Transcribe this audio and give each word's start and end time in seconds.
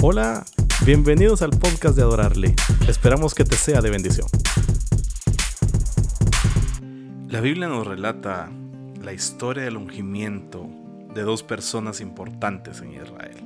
Hola, 0.00 0.44
bienvenidos 0.86 1.42
al 1.42 1.50
podcast 1.50 1.96
de 1.96 2.02
Adorarle. 2.02 2.54
Esperamos 2.86 3.34
que 3.34 3.42
te 3.42 3.56
sea 3.56 3.80
de 3.80 3.90
bendición. 3.90 4.28
La 7.26 7.40
Biblia 7.40 7.66
nos 7.66 7.84
relata 7.84 8.48
la 9.02 9.12
historia 9.12 9.64
del 9.64 9.76
ungimiento 9.76 10.68
de 11.12 11.22
dos 11.22 11.42
personas 11.42 12.00
importantes 12.00 12.80
en 12.80 12.92
Israel. 12.92 13.38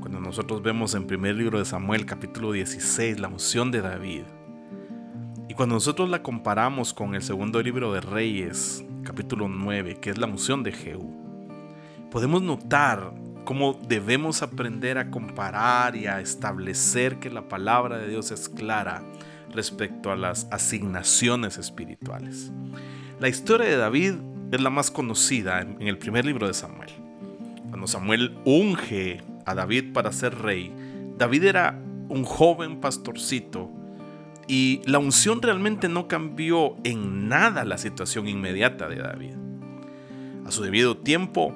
Cuando 0.00 0.18
nosotros 0.18 0.60
vemos 0.60 0.96
en 0.96 1.06
primer 1.06 1.36
libro 1.36 1.60
de 1.60 1.64
Samuel 1.64 2.04
capítulo 2.04 2.50
16 2.50 3.20
la 3.20 3.28
unción 3.28 3.70
de 3.70 3.80
David, 3.80 4.24
y 5.48 5.54
cuando 5.54 5.76
nosotros 5.76 6.08
la 6.08 6.20
comparamos 6.20 6.92
con 6.92 7.14
el 7.14 7.22
segundo 7.22 7.62
libro 7.62 7.92
de 7.92 8.00
Reyes 8.00 8.84
capítulo 9.04 9.46
9, 9.46 10.00
que 10.00 10.10
es 10.10 10.18
la 10.18 10.26
unción 10.26 10.64
de 10.64 10.72
Jehú, 10.72 11.14
podemos 12.10 12.42
notar 12.42 13.12
cómo 13.48 13.80
debemos 13.88 14.42
aprender 14.42 14.98
a 14.98 15.10
comparar 15.10 15.96
y 15.96 16.04
a 16.04 16.20
establecer 16.20 17.18
que 17.18 17.30
la 17.30 17.48
palabra 17.48 17.96
de 17.96 18.06
Dios 18.06 18.30
es 18.30 18.46
clara 18.46 19.02
respecto 19.54 20.12
a 20.12 20.16
las 20.16 20.46
asignaciones 20.50 21.56
espirituales. 21.56 22.52
La 23.18 23.30
historia 23.30 23.66
de 23.66 23.78
David 23.78 24.16
es 24.52 24.60
la 24.60 24.68
más 24.68 24.90
conocida 24.90 25.62
en 25.62 25.80
el 25.80 25.96
primer 25.96 26.26
libro 26.26 26.46
de 26.46 26.52
Samuel. 26.52 26.90
Cuando 27.70 27.86
Samuel 27.86 28.36
unge 28.44 29.22
a 29.46 29.54
David 29.54 29.94
para 29.94 30.12
ser 30.12 30.36
rey, 30.36 30.70
David 31.16 31.44
era 31.44 31.82
un 32.10 32.24
joven 32.24 32.82
pastorcito 32.82 33.70
y 34.46 34.82
la 34.84 34.98
unción 34.98 35.40
realmente 35.40 35.88
no 35.88 36.06
cambió 36.06 36.76
en 36.84 37.30
nada 37.30 37.64
la 37.64 37.78
situación 37.78 38.28
inmediata 38.28 38.90
de 38.90 38.96
David. 38.96 39.36
A 40.44 40.50
su 40.50 40.62
debido 40.62 40.98
tiempo, 40.98 41.54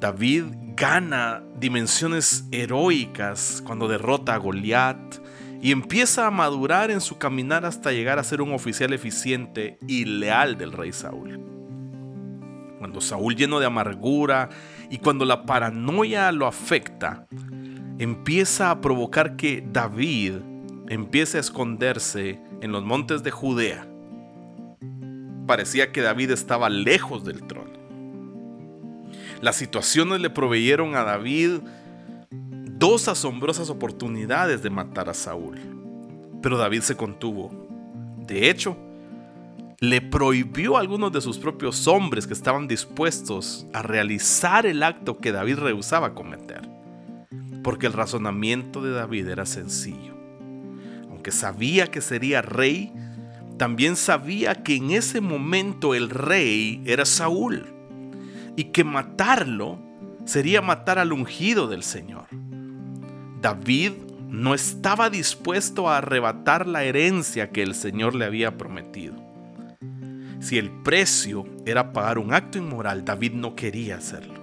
David 0.00 0.44
gana 0.76 1.42
dimensiones 1.58 2.46
heroicas 2.52 3.62
cuando 3.66 3.88
derrota 3.88 4.34
a 4.34 4.38
Goliat 4.38 5.16
y 5.60 5.72
empieza 5.72 6.26
a 6.26 6.30
madurar 6.30 6.92
en 6.92 7.00
su 7.00 7.18
caminar 7.18 7.64
hasta 7.64 7.90
llegar 7.90 8.18
a 8.20 8.24
ser 8.24 8.40
un 8.40 8.52
oficial 8.52 8.92
eficiente 8.92 9.76
y 9.88 10.04
leal 10.04 10.56
del 10.56 10.72
rey 10.72 10.92
Saúl. 10.92 11.40
Cuando 12.78 13.00
Saúl 13.00 13.34
lleno 13.34 13.58
de 13.58 13.66
amargura 13.66 14.50
y 14.88 14.98
cuando 14.98 15.24
la 15.24 15.44
paranoia 15.44 16.30
lo 16.30 16.46
afecta, 16.46 17.26
empieza 17.98 18.70
a 18.70 18.80
provocar 18.80 19.34
que 19.34 19.66
David 19.72 20.34
empiece 20.88 21.38
a 21.38 21.40
esconderse 21.40 22.40
en 22.60 22.70
los 22.70 22.84
montes 22.84 23.24
de 23.24 23.32
Judea. 23.32 23.84
Parecía 25.48 25.90
que 25.90 26.02
David 26.02 26.30
estaba 26.30 26.68
lejos 26.68 27.24
del 27.24 27.44
trono. 27.48 27.57
Las 29.40 29.54
situaciones 29.54 30.20
le 30.20 30.30
proveyeron 30.30 30.96
a 30.96 31.04
David 31.04 31.60
dos 32.30 33.06
asombrosas 33.06 33.70
oportunidades 33.70 34.62
de 34.62 34.70
matar 34.70 35.08
a 35.08 35.14
Saúl. 35.14 35.58
Pero 36.42 36.58
David 36.58 36.80
se 36.80 36.96
contuvo. 36.96 37.68
De 38.26 38.50
hecho, 38.50 38.76
le 39.78 40.00
prohibió 40.00 40.76
a 40.76 40.80
algunos 40.80 41.12
de 41.12 41.20
sus 41.20 41.38
propios 41.38 41.86
hombres 41.86 42.26
que 42.26 42.34
estaban 42.34 42.66
dispuestos 42.66 43.66
a 43.72 43.82
realizar 43.82 44.66
el 44.66 44.82
acto 44.82 45.18
que 45.18 45.30
David 45.30 45.58
rehusaba 45.58 46.14
cometer. 46.14 46.68
Porque 47.62 47.86
el 47.86 47.92
razonamiento 47.92 48.82
de 48.82 48.90
David 48.90 49.28
era 49.28 49.46
sencillo. 49.46 50.16
Aunque 51.10 51.30
sabía 51.30 51.86
que 51.88 52.00
sería 52.00 52.42
rey, 52.42 52.92
también 53.56 53.94
sabía 53.94 54.64
que 54.64 54.76
en 54.76 54.90
ese 54.90 55.20
momento 55.20 55.94
el 55.94 56.10
rey 56.10 56.82
era 56.86 57.04
Saúl 57.04 57.77
y 58.58 58.64
que 58.64 58.82
matarlo 58.82 59.78
sería 60.24 60.60
matar 60.60 60.98
al 60.98 61.12
ungido 61.12 61.68
del 61.68 61.84
Señor. 61.84 62.26
David 63.40 63.92
no 64.26 64.52
estaba 64.52 65.10
dispuesto 65.10 65.88
a 65.88 65.98
arrebatar 65.98 66.66
la 66.66 66.82
herencia 66.82 67.50
que 67.50 67.62
el 67.62 67.76
Señor 67.76 68.16
le 68.16 68.24
había 68.24 68.58
prometido. 68.58 69.14
Si 70.40 70.58
el 70.58 70.72
precio 70.82 71.46
era 71.66 71.92
pagar 71.92 72.18
un 72.18 72.34
acto 72.34 72.58
inmoral, 72.58 73.04
David 73.04 73.34
no 73.34 73.54
quería 73.54 73.98
hacerlo. 73.98 74.34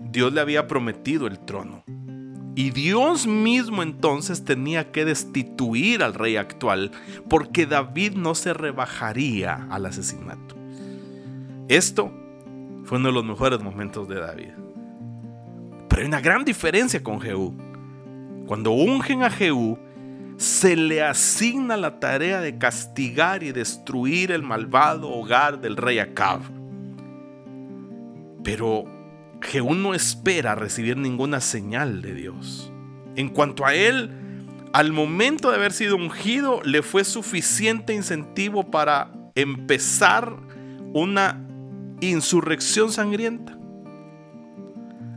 Dios 0.00 0.32
le 0.32 0.40
había 0.40 0.66
prometido 0.66 1.28
el 1.28 1.38
trono. 1.38 1.84
Y 2.56 2.72
Dios 2.72 3.28
mismo 3.28 3.84
entonces 3.84 4.44
tenía 4.44 4.90
que 4.90 5.04
destituir 5.04 6.02
al 6.02 6.14
rey 6.14 6.34
actual 6.34 6.90
porque 7.28 7.64
David 7.66 8.14
no 8.16 8.34
se 8.34 8.54
rebajaría 8.54 9.68
al 9.70 9.86
asesinato. 9.86 10.56
Esto 11.68 12.23
fue 12.84 12.98
uno 12.98 13.08
de 13.08 13.14
los 13.14 13.24
mejores 13.24 13.60
momentos 13.62 14.06
de 14.08 14.20
David. 14.20 14.52
Pero 15.88 16.02
hay 16.02 16.08
una 16.08 16.20
gran 16.20 16.44
diferencia 16.44 17.02
con 17.02 17.20
Jehú. 17.20 17.54
Cuando 18.46 18.72
ungen 18.72 19.22
a 19.22 19.30
Jehú, 19.30 19.78
se 20.36 20.76
le 20.76 21.02
asigna 21.02 21.76
la 21.76 21.98
tarea 22.00 22.40
de 22.40 22.58
castigar 22.58 23.42
y 23.42 23.52
destruir 23.52 24.32
el 24.32 24.42
malvado 24.42 25.08
hogar 25.08 25.60
del 25.60 25.76
rey 25.76 25.98
Acab. 25.98 26.40
Pero 28.42 28.84
Jehú 29.40 29.74
no 29.74 29.94
espera 29.94 30.54
recibir 30.54 30.96
ninguna 30.96 31.40
señal 31.40 32.02
de 32.02 32.14
Dios. 32.14 32.70
En 33.16 33.28
cuanto 33.28 33.64
a 33.64 33.74
él, 33.74 34.10
al 34.72 34.92
momento 34.92 35.50
de 35.50 35.56
haber 35.56 35.72
sido 35.72 35.96
ungido, 35.96 36.60
le 36.64 36.82
fue 36.82 37.04
suficiente 37.04 37.94
incentivo 37.94 38.70
para 38.70 39.12
empezar 39.34 40.36
una 40.92 41.43
insurrección 42.00 42.90
sangrienta. 42.90 43.58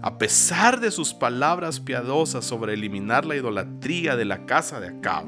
A 0.02 0.18
pesar 0.18 0.80
de 0.80 0.92
sus 0.92 1.14
palabras 1.14 1.80
piadosas 1.80 2.46
sobre 2.46 2.74
eliminar 2.74 3.26
la 3.26 3.36
idolatría 3.36 4.16
de 4.16 4.26
la 4.26 4.46
casa 4.46 4.80
de 4.80 4.90
Acab, 4.90 5.26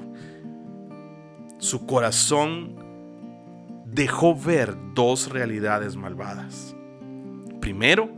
su 1.58 1.86
corazón 1.86 2.76
dejó 3.86 4.36
ver 4.36 4.76
dos 4.94 5.30
realidades 5.30 5.96
malvadas. 5.96 6.76
Primero, 7.60 8.10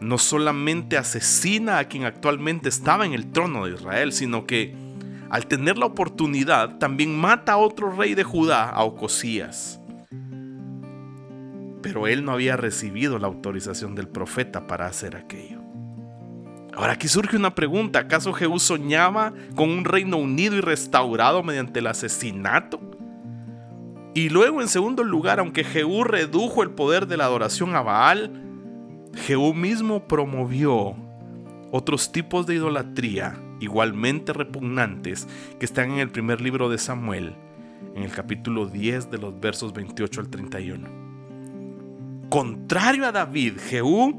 no 0.00 0.18
solamente 0.18 0.96
asesina 0.96 1.78
a 1.78 1.84
quien 1.88 2.04
actualmente 2.04 2.68
estaba 2.68 3.04
en 3.04 3.14
el 3.14 3.32
trono 3.32 3.64
de 3.64 3.74
Israel, 3.74 4.12
sino 4.12 4.46
que 4.46 4.76
al 5.30 5.46
tener 5.46 5.78
la 5.78 5.86
oportunidad 5.86 6.78
también 6.78 7.18
mata 7.18 7.54
a 7.54 7.56
otro 7.56 7.90
rey 7.90 8.14
de 8.14 8.22
Judá, 8.22 8.70
a 8.70 8.84
Ocosías 8.84 9.77
pero 11.82 12.06
él 12.06 12.24
no 12.24 12.32
había 12.32 12.56
recibido 12.56 13.18
la 13.18 13.26
autorización 13.26 13.94
del 13.94 14.08
profeta 14.08 14.66
para 14.66 14.86
hacer 14.86 15.16
aquello. 15.16 15.60
Ahora 16.74 16.92
aquí 16.92 17.08
surge 17.08 17.36
una 17.36 17.54
pregunta, 17.54 17.98
¿acaso 17.98 18.32
Jehú 18.32 18.58
soñaba 18.60 19.32
con 19.56 19.70
un 19.70 19.84
reino 19.84 20.16
unido 20.16 20.54
y 20.54 20.60
restaurado 20.60 21.42
mediante 21.42 21.80
el 21.80 21.88
asesinato? 21.88 22.80
Y 24.14 24.28
luego 24.28 24.60
en 24.60 24.68
segundo 24.68 25.02
lugar, 25.02 25.40
aunque 25.40 25.64
Jehú 25.64 26.04
redujo 26.04 26.62
el 26.62 26.70
poder 26.70 27.06
de 27.06 27.16
la 27.16 27.24
adoración 27.24 27.74
a 27.74 27.82
Baal, 27.82 28.30
Jehú 29.14 29.54
mismo 29.54 30.06
promovió 30.06 30.94
otros 31.72 32.12
tipos 32.12 32.46
de 32.46 32.54
idolatría 32.54 33.38
igualmente 33.60 34.32
repugnantes 34.32 35.26
que 35.58 35.66
están 35.66 35.90
en 35.92 35.98
el 35.98 36.10
primer 36.10 36.40
libro 36.40 36.68
de 36.68 36.78
Samuel, 36.78 37.34
en 37.94 38.04
el 38.04 38.12
capítulo 38.12 38.66
10 38.66 39.10
de 39.10 39.18
los 39.18 39.38
versos 39.40 39.72
28 39.72 40.20
al 40.20 40.30
31. 40.30 41.07
Contrario 42.28 43.06
a 43.06 43.12
David, 43.12 43.58
Jehú 43.58 44.14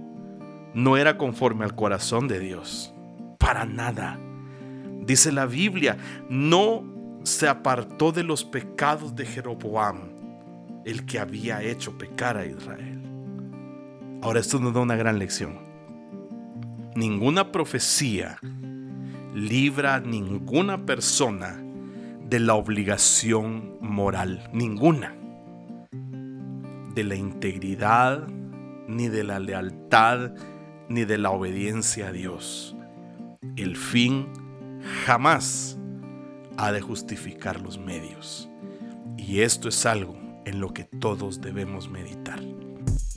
no 0.73 0.97
era 0.97 1.17
conforme 1.17 1.63
al 1.63 1.75
corazón 1.75 2.27
de 2.27 2.39
Dios. 2.39 2.91
Para 3.37 3.65
nada. 3.65 4.19
Dice 5.05 5.31
la 5.31 5.45
Biblia, 5.45 5.97
no 6.27 6.83
se 7.23 7.47
apartó 7.47 8.11
de 8.11 8.23
los 8.23 8.43
pecados 8.43 9.15
de 9.15 9.27
Jeroboam, 9.27 10.09
el 10.85 11.05
que 11.05 11.19
había 11.19 11.61
hecho 11.61 11.99
pecar 11.99 12.37
a 12.37 12.47
Israel. 12.47 12.99
Ahora 14.23 14.39
esto 14.39 14.59
nos 14.59 14.73
da 14.73 14.79
una 14.79 14.95
gran 14.95 15.19
lección. 15.19 15.59
Ninguna 16.95 17.51
profecía 17.51 18.39
libra 19.35 19.95
a 19.95 19.99
ninguna 19.99 20.85
persona 20.85 21.61
de 22.27 22.39
la 22.39 22.55
obligación 22.55 23.77
moral. 23.81 24.49
Ninguna 24.51 25.18
de 26.99 27.05
la 27.05 27.15
integridad, 27.15 28.27
ni 28.89 29.07
de 29.07 29.23
la 29.23 29.39
lealtad, 29.39 30.33
ni 30.89 31.05
de 31.05 31.17
la 31.17 31.29
obediencia 31.31 32.09
a 32.09 32.11
Dios. 32.11 32.75
El 33.55 33.77
fin 33.77 34.27
jamás 35.05 35.77
ha 36.57 36.73
de 36.73 36.81
justificar 36.81 37.61
los 37.61 37.79
medios. 37.79 38.49
Y 39.15 39.39
esto 39.39 39.69
es 39.69 39.85
algo 39.85 40.17
en 40.45 40.59
lo 40.59 40.73
que 40.73 40.83
todos 40.83 41.39
debemos 41.39 41.89
meditar. 41.89 42.43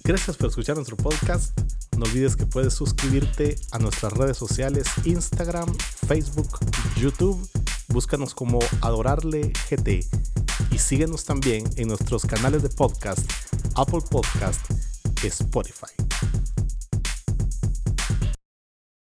Gracias 0.04 0.36
por 0.36 0.50
escuchar 0.50 0.76
nuestro 0.76 0.96
podcast. 0.96 1.58
No 1.98 2.04
olvides 2.04 2.36
que 2.36 2.46
puedes 2.46 2.74
suscribirte 2.74 3.56
a 3.72 3.80
nuestras 3.80 4.12
redes 4.12 4.36
sociales 4.36 4.86
Instagram, 5.02 5.74
Facebook, 6.06 6.60
YouTube. 7.00 7.50
Búscanos 7.88 8.32
como 8.32 8.60
Adorarle 8.80 9.52
GT 9.68 10.06
y 10.70 10.78
síguenos 10.78 11.24
también 11.24 11.64
en 11.76 11.88
nuestros 11.88 12.24
canales 12.26 12.62
de 12.62 12.68
podcast 12.68 13.28
Apple 13.76 14.00
Podcast, 14.02 14.68
Spotify. 15.30 16.01